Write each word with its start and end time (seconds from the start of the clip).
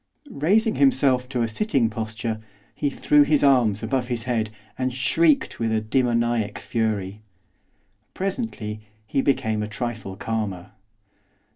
Raising 0.31 0.77
himself 0.77 1.29
to 1.29 1.43
a 1.43 1.47
sitting 1.47 1.87
posture, 1.87 2.41
he 2.73 2.89
threw 2.89 3.21
his 3.21 3.43
arms 3.43 3.83
above 3.83 4.07
his 4.07 4.23
head, 4.23 4.49
and 4.75 4.91
shrieked 4.91 5.59
with 5.59 5.71
a 5.71 5.79
demoniac 5.79 6.57
fury. 6.57 7.21
Presently 8.15 8.81
he 9.05 9.21
became 9.21 9.61
a 9.61 9.67
trifle 9.67 10.15
calmer. 10.15 10.71